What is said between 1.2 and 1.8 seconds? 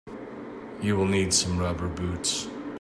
some